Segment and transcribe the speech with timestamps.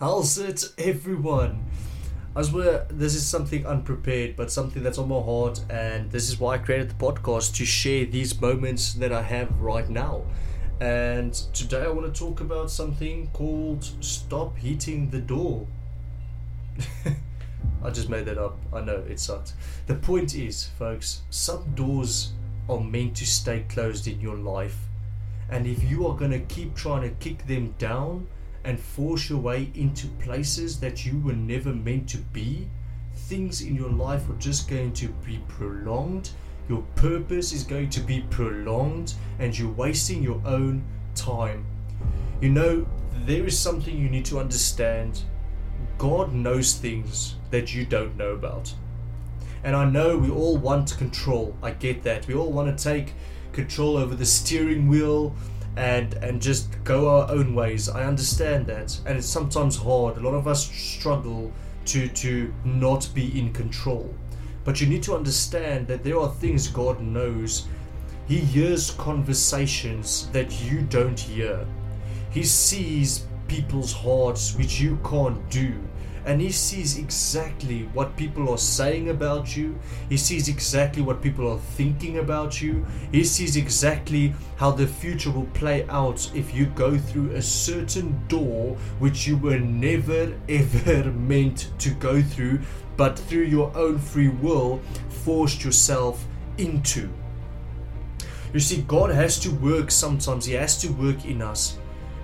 [0.00, 1.64] It, everyone?
[2.34, 6.40] I swear this is something unprepared, but something that's on my heart, and this is
[6.40, 10.24] why I created the podcast to share these moments that I have right now.
[10.80, 15.68] And today I want to talk about something called Stop Hitting the Door.
[17.84, 18.58] I just made that up.
[18.72, 19.54] I know it sucks.
[19.86, 22.32] The point is, folks, some doors
[22.68, 24.88] are meant to stay closed in your life.
[25.48, 28.26] And if you are going to keep trying to kick them down,
[28.64, 32.68] and force your way into places that you were never meant to be,
[33.14, 36.30] things in your life are just going to be prolonged.
[36.68, 40.82] Your purpose is going to be prolonged, and you're wasting your own
[41.14, 41.66] time.
[42.40, 42.86] You know,
[43.26, 45.22] there is something you need to understand.
[45.98, 48.72] God knows things that you don't know about.
[49.62, 51.56] And I know we all want control.
[51.62, 52.26] I get that.
[52.26, 53.14] We all want to take
[53.52, 55.34] control over the steering wheel
[55.76, 57.88] and and just go our own ways.
[57.88, 60.16] I understand that, and it's sometimes hard.
[60.16, 61.52] A lot of us struggle
[61.86, 64.14] to to not be in control.
[64.64, 67.66] But you need to understand that there are things God knows.
[68.26, 71.66] He hears conversations that you don't hear.
[72.30, 75.74] He sees people's hearts which you can't do
[76.24, 79.78] and he sees exactly what people are saying about you.
[80.08, 82.86] He sees exactly what people are thinking about you.
[83.12, 88.20] He sees exactly how the future will play out if you go through a certain
[88.28, 92.60] door which you were never ever meant to go through,
[92.96, 96.24] but through your own free will forced yourself
[96.56, 97.10] into.
[98.52, 101.76] You see, God has to work sometimes, He has to work in us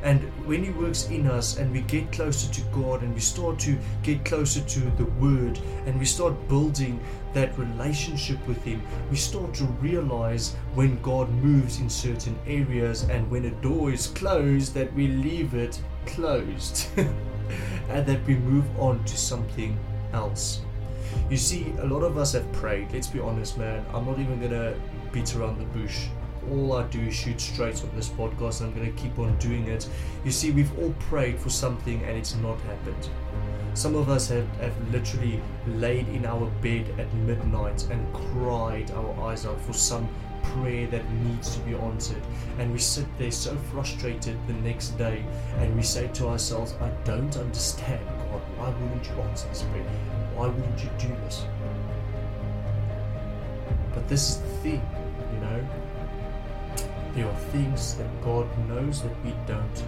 [0.02, 3.58] and when He works in us and we get closer to God and we start
[3.60, 7.00] to get closer to the Word and we start building
[7.34, 13.30] that relationship with Him, we start to realize when God moves in certain areas and
[13.30, 19.04] when a door is closed, that we leave it closed and that we move on
[19.04, 19.78] to something
[20.12, 20.62] else.
[21.28, 23.84] You see, a lot of us have prayed, let's be honest, man.
[23.92, 24.74] I'm not even gonna
[25.12, 26.06] beat around the bush
[26.48, 29.36] all I do is shoot straight on this podcast and I'm going to keep on
[29.38, 29.88] doing it.
[30.24, 33.08] You see, we've all prayed for something and it's not happened.
[33.74, 39.28] Some of us have, have literally laid in our bed at midnight and cried our
[39.28, 40.08] eyes out for some
[40.42, 42.22] prayer that needs to be answered.
[42.58, 45.24] And we sit there so frustrated the next day
[45.58, 48.42] and we say to ourselves, I don't understand, God.
[48.56, 49.84] Why wouldn't you answer this prayer?
[50.34, 51.44] Why wouldn't you do this?
[53.94, 54.82] But this is the thing,
[55.34, 55.79] you know
[57.14, 59.84] there are things that God knows that we don't.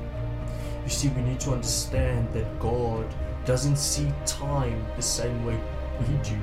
[0.84, 3.06] You see, we need to understand that God
[3.44, 5.56] doesn't see time the same way
[6.00, 6.22] we mm-hmm.
[6.22, 6.38] do.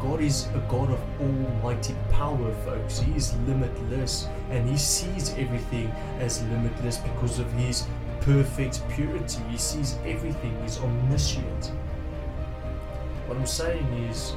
[0.00, 2.98] God is a God of almighty power, folks.
[2.98, 5.88] He is limitless and He sees everything
[6.18, 7.86] as limitless because of His
[8.20, 9.42] perfect purity.
[9.50, 11.72] He sees everything, He's omniscient.
[13.26, 14.34] What I'm saying is,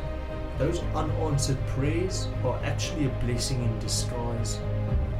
[0.58, 4.60] those unanswered prayers are actually a blessing in disguise.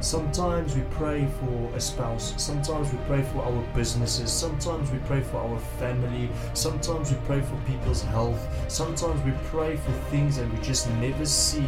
[0.00, 5.20] Sometimes we pray for a spouse, sometimes we pray for our businesses, sometimes we pray
[5.20, 8.38] for our family, sometimes we pray for people's health,
[8.68, 11.66] sometimes we pray for things and we just never see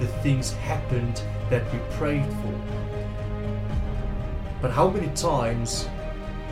[0.00, 2.60] the things happened that we prayed for.
[4.60, 5.88] But how many times,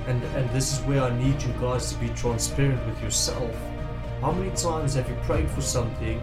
[0.07, 3.55] and, and this is where I need you guys to be transparent with yourself,
[4.23, 6.23] how many times have you prayed for something,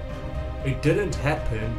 [0.65, 1.77] it didn't happen,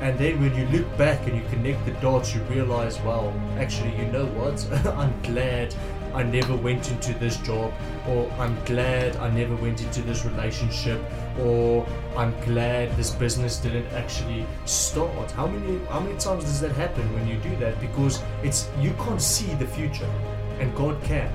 [0.00, 3.94] and then when you look back and you connect the dots, you realize, well, actually,
[3.96, 4.66] you know what?
[4.96, 5.74] I'm glad
[6.14, 7.72] I never went into this job,
[8.08, 11.00] or I'm glad I never went into this relationship,
[11.38, 15.30] or I'm glad this business didn't actually start.
[15.32, 17.78] How many how many times does that happen when you do that?
[17.80, 20.10] Because it's you can't see the future,
[20.58, 21.30] and God can.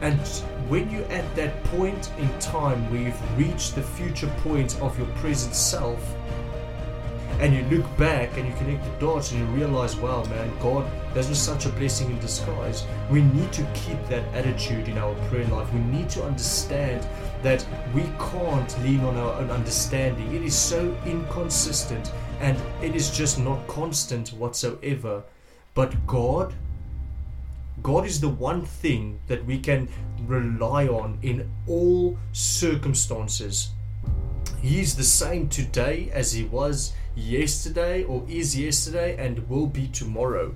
[0.00, 0.20] And
[0.68, 5.08] when you're at that point in time where you've reached the future point of your
[5.18, 6.00] present self,
[7.40, 10.86] and you look back and you connect the dots and you realize, wow, man, God,
[11.14, 12.84] that was such a blessing in disguise.
[13.10, 15.72] We need to keep that attitude in our prayer life.
[15.72, 17.06] We need to understand
[17.42, 20.34] that we can't lean on our own understanding.
[20.34, 25.22] It is so inconsistent and it is just not constant whatsoever.
[25.74, 26.54] But God,
[27.82, 29.88] God is the one thing that we can
[30.26, 33.70] rely on in all circumstances.
[34.64, 39.88] He is the same today as He was yesterday or is yesterday and will be
[39.88, 40.54] tomorrow.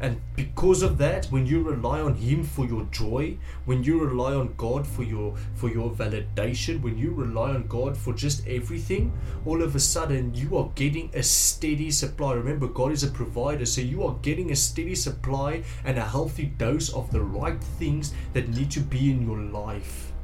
[0.00, 3.36] And because of that, when you rely on Him for your joy,
[3.66, 7.98] when you rely on God for your for your validation, when you rely on God
[7.98, 9.12] for just everything,
[9.44, 12.32] all of a sudden you are getting a steady supply.
[12.32, 16.46] Remember, God is a provider, so you are getting a steady supply and a healthy
[16.46, 20.14] dose of the right things that need to be in your life.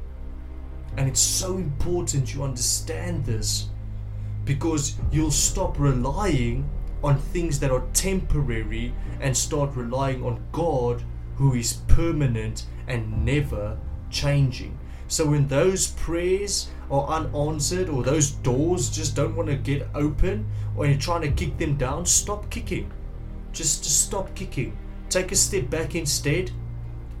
[0.97, 3.69] And it's so important you understand this
[4.45, 6.69] because you'll stop relying
[7.03, 11.03] on things that are temporary and start relying on God
[11.35, 13.77] who is permanent and never
[14.09, 14.77] changing.
[15.07, 20.47] So when those prayers are unanswered or those doors just don't want to get open
[20.75, 22.91] or you're trying to kick them down, stop kicking.
[23.51, 24.77] Just, just stop kicking.
[25.09, 26.51] Take a step back instead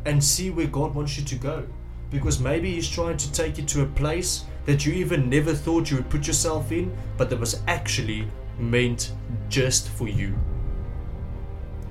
[0.05, 1.67] and see where God wants you to go.
[2.15, 5.91] Because maybe He's trying to take you to a place that you even never thought
[5.91, 8.25] you would put yourself in, but that was actually
[8.57, 9.11] meant
[9.49, 10.33] just for you.